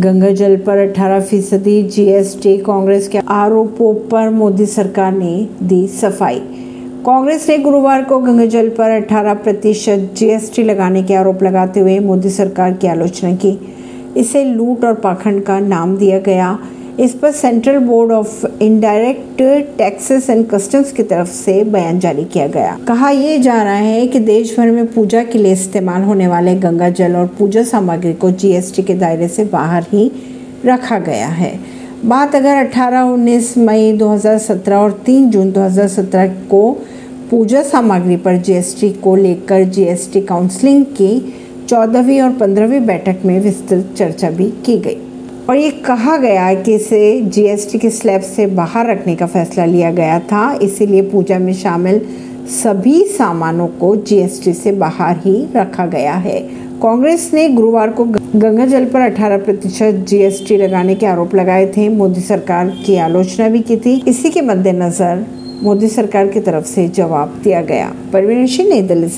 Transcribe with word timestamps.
गंगा 0.00 0.30
जल 0.30 0.56
पर 0.56 0.78
18 0.78 1.20
फ़ीसदी 1.20 1.82
जीएसटी 1.82 2.58
कांग्रेस 2.58 3.08
के 3.08 3.18
आरोपों 3.18 3.94
पर 3.94 4.30
मोदी 4.30 4.66
सरकार 4.66 5.12
ने 5.12 5.48
दी 5.62 5.88
सफ़ाई। 5.88 6.38
कांग्रेस 7.06 7.48
ने 7.48 7.58
गुरुवार 7.58 8.04
को 8.04 8.18
गंगा 8.18 8.46
जल 8.46 8.68
पर 8.68 8.90
18 8.90 9.34
प्रतिशत 9.34 10.10
जीएसटी 10.16 10.62
लगाने 10.62 11.02
के 11.02 11.14
आरोप 11.14 11.42
लगाते 11.42 11.80
हुए 11.80 11.98
मोदी 11.98 12.30
सरकार 12.30 12.72
की 12.72 12.86
आलोचना 12.86 13.34
की। 13.34 13.58
इसे 14.16 14.44
लूट 14.44 14.84
और 14.84 14.94
पाखंड 14.94 15.42
का 15.42 15.60
नाम 15.60 15.96
दिया 15.96 16.18
गया। 16.18 16.58
इस 17.00 17.12
पर 17.14 17.30
central 17.30 17.78
board 17.78 18.12
of 18.12 18.44
indirect 18.62 19.42
taxes 19.78 20.28
and 20.30 20.44
customs 20.46 20.92
की 20.92 21.02
तरफ़ 21.02 21.28
से 21.28 21.52
बयान 21.64 21.98
जारी 21.98 22.24
किया 22.24 22.46
गया। 22.46 22.76
कहा 22.88 23.10
यह 23.10 23.38
जा 23.42 23.62
रहा 23.62 23.74
है 23.74 24.06
कि 24.06 24.18
देश 24.18 24.56
भर 24.58 24.70
में 24.70 24.86
पूजा 24.86 25.22
के 25.24 25.38
लिए 25.38 25.52
इस्तेमाल 25.52 26.02
होने 26.02 26.26
वाले 26.28 26.54
गंगा 26.54 26.88
जल 26.88 27.16
और 27.16 27.26
पूजा 27.26 27.62
सामग्री 27.62 28.12
को 28.12 28.30
जीएसटी 28.30 28.82
के 28.82 28.94
दायरे 28.94 29.28
से 29.28 29.44
बाहर 29.44 29.82
ही 29.82 30.10
रखा 30.66 30.98
गया 30.98 31.28
है। 31.28 31.58
बात 32.04 32.34
अगर 32.34 32.56
18-19 32.56 33.56
मई 33.58 33.92
2017 33.92 34.76
और 34.76 35.02
3 35.06 35.30
जून 35.30 35.52
2017 35.52 36.26
को 36.50 36.70
पूजा 37.30 37.62
सामग्री 37.62 38.16
पर 38.16 38.36
जीएसटी 38.36 38.90
को 38.90 39.16
लेकर 39.16 39.64
जीएसटी 39.64 40.20
काउंसलिंग 40.20 40.84
की 40.84 41.34
चौदहवीं 41.68 42.20
और 42.20 42.32
पंद्रहवीं 42.32 42.80
बैठक 42.80 43.24
में 43.24 43.40
विस्तृत 43.40 43.94
चर्चा 43.98 44.30
भी 44.30 44.50
की 44.66 44.78
गई। 44.78 44.98
और 45.48 45.56
ये 45.56 45.70
कहा 45.70 46.16
गया 46.16 46.46
है 46.46 46.56
कि 46.56 46.74
इसे 46.74 47.20
जीएसटी 47.20 47.78
के 47.78 47.90
स्लैब 47.90 48.20
से 48.20 48.46
बाहर 48.46 48.90
रखने 48.90 49.16
का 49.16 49.26
फैसला 49.26 49.64
लिया 49.64 49.90
गया 49.90 50.20
था। 50.20 50.58
इसीलिए 50.62 51.02
पूजा 51.02 51.38
में 51.38 51.52
शामिल 51.52 52.00
सभी 52.62 53.04
सामानों 53.04 53.66
को 53.68 53.96
जीएसटी 53.96 54.52
से 54.52 54.72
बाहर 54.72 55.16
ही 55.16 55.46
रखा 55.56 55.86
गया 55.86 56.14
है। 56.14 56.40
कांग्रेस 56.82 57.30
ने 57.34 57.48
गुरुवार 57.48 57.88
को 57.88 58.04
गंगा 58.36 58.66
जल 58.66 58.84
पर 58.84 59.00
18 59.00 59.38
प्रतिशत 59.38 60.04
जीएसटी 60.08 60.56
लगाने 60.56 60.94
के 60.94 61.06
आरोप 61.06 61.34
लगाए 61.34 61.66
थे। 61.66 61.88
मोदी 61.88 62.20
सरकार 62.20 62.68
की 62.86 62.96
आलोचना 62.96 63.48
भी 63.48 63.60
की 63.60 63.76
थी। 63.76 64.04
इसी 64.08 64.30
के 64.30 64.40
मद्देनजर 64.40 65.26
मोदी 65.62 65.88
सरकार 65.88 66.26
की 66.26 66.40
तरफ़ 66.40 66.64
से 66.64 66.88
जवाब 66.88 67.40
दिया 67.44 67.62
गया। 67.62 67.94
परवीन 68.12 68.46
सिंह 68.46 68.68
नई 68.68 68.82
दिल्ली 68.82 69.08